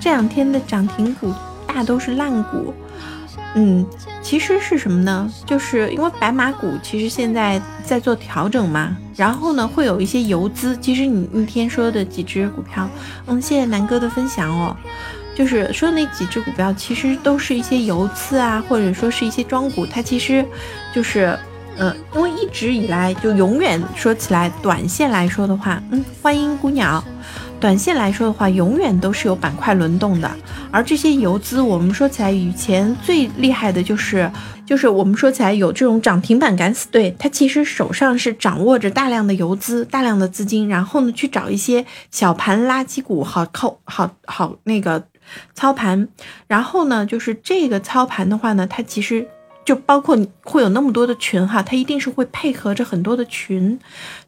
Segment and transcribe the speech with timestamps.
[0.00, 1.32] 这两天的涨停股
[1.66, 2.74] 大都是烂股。
[3.54, 3.84] 嗯，
[4.22, 5.28] 其实是什么呢？
[5.44, 10.76] 就是因为白马股其实现在在做调整嘛，然后呢会有一些游资。
[10.76, 12.88] 其实你那天说的几只股票，
[13.26, 14.76] 嗯，谢谢南哥的分享哦。
[15.34, 20.44] 就是说那几只股票其实都是一些游资啊，或者说是一些庄股，它其实
[20.94, 21.36] 就是，
[21.76, 27.02] 嗯，因为一直以来就永远说起来，短线来说的话，嗯，欢迎姑鸟。
[27.60, 30.30] 短线来说的话，永远都是有板块轮动的，
[30.70, 34.30] 而这些游资，我们说起来以前最厉害的就是，
[34.64, 45.04] 就是我们说起来有这种涨停板敢死队，他其实手上是掌握着大量的游资、大量的资金，然后呢去找一些小盘垃圾股，好靠好好那个
[45.54, 46.08] 操盘，
[46.46, 49.28] 然后呢就是这个操盘的话呢，它其实。
[49.70, 53.78] 就包括会有那么多的群哈，他一定是会配合着很多的群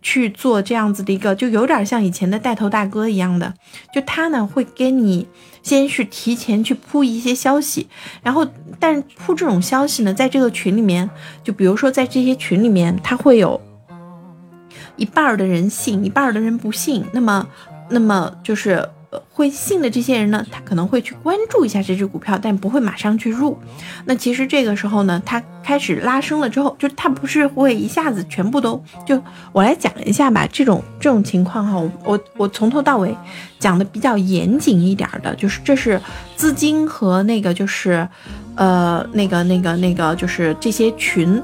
[0.00, 3.52] 去做这样子的一个，就有点像以前的带头大哥一样的。
[3.92, 5.26] 就他呢会跟你
[5.60, 7.88] 先去提前去铺一些消息，
[8.22, 8.46] 然后
[8.78, 11.10] 但铺这种消息呢，在这个群里面，
[11.42, 13.60] 就比如说在这些群里面，他会有
[14.94, 17.04] 一半的人信，一半的人不信。
[17.12, 17.48] 那么，
[17.90, 18.88] 那么就是。
[19.30, 23.58] 会信的这些人呢，他可能会去关注一下这只股票，但不会马上去入。
[24.06, 30.48] 那其实这个时候呢，他开始拉升了之后，就他不是会一下子全部都就我来讲一下吧。
[30.50, 33.14] 这种这种情况哈，我我从头到尾
[33.58, 36.00] 讲的比较严谨一点的，就是这是
[36.36, 38.08] 资金和那个就是
[38.54, 41.42] 呃那个那个那个就是这些群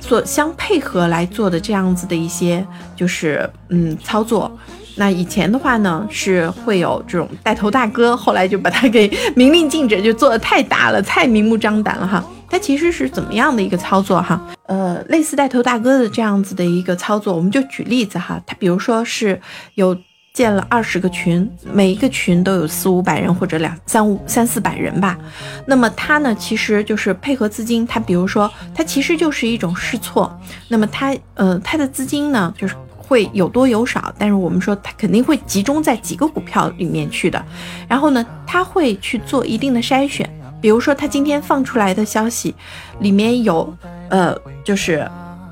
[0.00, 4.50] 所相配合来做的这样子的一些就是嗯操作。
[4.96, 12.22] 那以前的话呢，是会有这种带头大哥，后来就把他给 明令禁止，就做的太大了，太明目张胆了哈。
[12.50, 14.38] 他其实是怎么样的一个操作哈？
[14.66, 18.42] 呃，类似带头大哥的这样子的一个操作，我们就举例子哈。
[18.44, 19.40] 他比如说是
[19.76, 19.96] 有
[20.32, 25.18] 建了二十个群，每一个群都有四五百人或者两三五三四百人吧。
[25.66, 30.38] 那么他呢，其实就是配合资金，他比如说他其实就是一种试错。
[30.68, 32.74] 那么他呃他的资金呢，就是。
[33.10, 37.44] 会有多有少，但是我们说他肯定会集中在几个股票里面去的。
[37.88, 42.54] 然后呢，他会去做一定的筛选，比如说他今天放出来的消息
[43.00, 43.76] 里面有，
[44.10, 44.32] 呃，
[44.62, 45.10] 就是，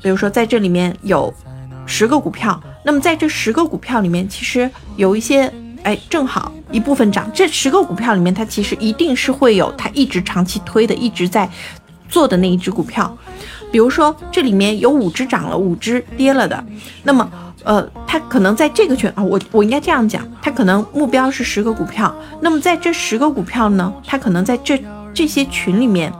[0.00, 1.34] 比如说在这里面有
[1.86, 5.52] 十个股票，那么在这十个股票里面，其实有一些，
[5.82, 7.30] 哎，正好一部分涨。
[7.34, 11.48] 这十个股票里面，它其实一定是会有它一直长期推的，一直在
[12.08, 13.16] 做的那一只股票。
[13.70, 16.64] 比如说这里面有五只涨了，五只跌了的，
[17.04, 17.30] 那么，
[17.62, 24.82] 呃，它可能在这个群啊，我我应该这样讲，它可能目标是十个股票，那么在这十个股票呢，它可能在这
[25.14, 26.12] 这些群里面，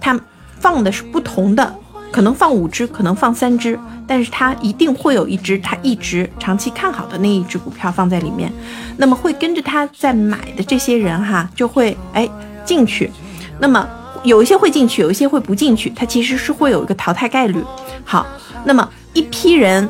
[0.00, 0.18] 它
[0.60, 1.74] 放的是不同的，
[2.12, 8.52] 可能放五只，可能放三只，但是它一定会有一只它一直长期看好的那一只股票放在里面，
[8.96, 12.28] 那么会跟着它在买的这些人哈，就会哎
[12.64, 13.10] 进去，
[13.58, 13.86] 那么。
[14.24, 17.62] 有一些会进去，有一些会不进去，它其实是会有一个淘汰概率。
[18.04, 18.26] 好，
[18.64, 19.88] 那么一批人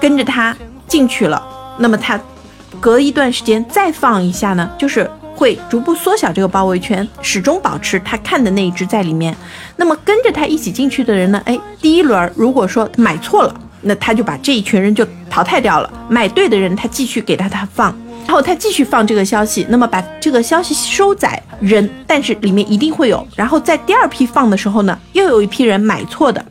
[0.00, 1.42] 跟着他进去了，
[1.76, 2.18] 那么他
[2.78, 9.36] 隔一段时间再放一下呢，就是会逐步缩小这个包围圈，始终保持他看的那一只在里面。
[9.76, 15.92] 那么跟着他一起进去的人呢，哎，第一轮如果说买错了，那他就把这一群人就淘汰掉了。
[16.08, 17.94] 买对的人，他继续给他他放。
[18.26, 23.26] 然后他继续放这个消息，那么把这个消息收载人，但是里面一定会有。
[23.36, 26.42] 然后在第二批放的时候呢，又有一批人买错的，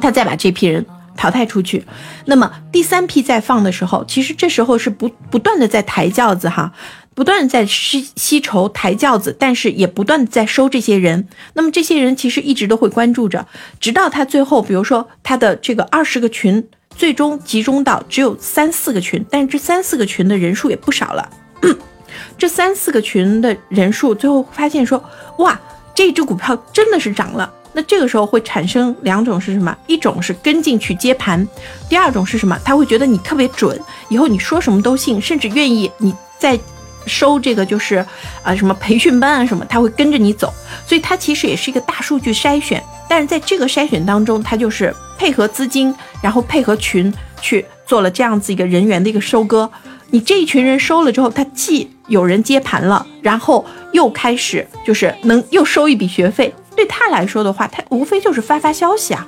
[0.00, 0.84] 他再把这批人
[1.14, 1.84] 淘汰出去。
[2.24, 6.72] 那么第三批再放的时候，其实这时候是不不断的在抬轿子哈，
[7.16, 11.26] 不断在吸吸筹抬轿子，但是也不断在收这些人。
[11.54, 13.48] 那么这些人其实一直都会关注着，
[13.80, 16.64] 直到他最后，比如说他的这个二十个群。
[16.98, 21.28] 最终集中到只有三四个群，但是这三四个群的人数也不少了。
[22.38, 25.04] 这三四个群的人数，最后发现说，
[25.36, 25.60] 哇，
[25.94, 27.52] 这只股票真的是涨了。
[27.74, 29.76] 那这个时候会产生两种是什么？
[29.86, 31.46] 一种是跟进去接盘，
[31.86, 32.58] 第二种是什么？
[32.64, 33.78] 他会觉得你特别准，
[34.08, 36.58] 以后你说什么都信，甚至愿意你在
[37.06, 38.04] 收这个就是
[38.42, 40.52] 啊什么培训班啊什么，他会跟着你走。
[40.86, 44.94] 所以它其实也是一个大数据筛选，但是在这个筛选当中，它就是。
[45.18, 47.10] 配合资金，然后配合群
[47.40, 49.70] 去做了这样子一个人员的一个收割。
[50.10, 56.54] 你这一群人收了之后，他既有人接盘了，然后又开始就是能又收一笔学费。
[56.76, 59.26] 对他来说的话，他无非就是发发消息啊。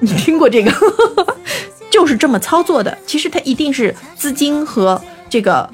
[0.00, 0.72] 你听过这个？
[1.92, 2.96] 就是这么操作的。
[3.06, 4.98] 其实他一定是资金和
[5.28, 5.68] 这个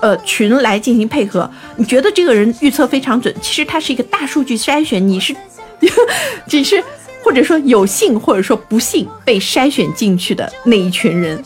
[0.00, 1.50] 呃群来进行配合。
[1.76, 5.06] 你觉得这个人预测非常准，其实他是一个大数据筛选。
[5.06, 5.34] 你是
[6.46, 6.82] 只是。
[7.20, 11.42] 或者说有幸，或者说不幸被筛选进去的那一群人，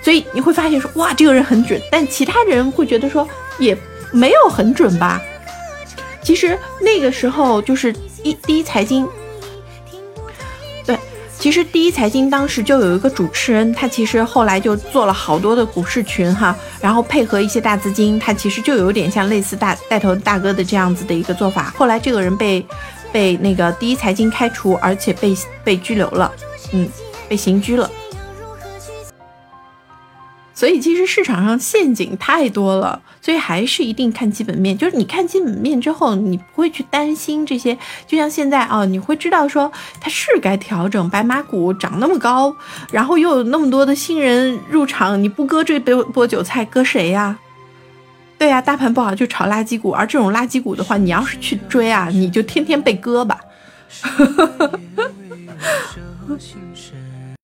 [0.00, 3.76] 所以你会发现说，哇，这个人很准，但其他人会觉得说，也
[4.10, 5.20] 没有很准吧？
[6.22, 9.06] 其实那个时候就是一第一财经，
[11.42, 21.74] 其实第一财经当时就有一个主持人，他其实后来就做了好多的股市群哈，然后配合一些大资金，他其实就有点像类似大带头大哥的这样子的一个做法。
[21.76, 22.64] 后来这个人被
[23.10, 26.30] 被那个第一财经开除，而且被被拘留了，
[26.70, 26.88] 嗯，
[27.28, 27.90] 被刑拘了。
[30.62, 34.78] 所以其实市场上陷阱太多了，所以还是一定看基本面。
[34.78, 37.76] 就是你看基本面之后，你不会去担心这些。
[38.06, 41.10] 就像现在啊，你会知道说它是该调整。
[41.10, 42.54] 白马股涨那么高，
[42.92, 47.36] 然后又有那么多的新人入场，你不割这波波韭菜，割谁呀？
[48.38, 53.40] 对呀，大盘不好就炒垃圾股，而这种垃圾股的话，你要是去追啊，你就天天被割吧。